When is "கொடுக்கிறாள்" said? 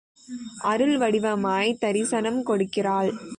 2.45-3.11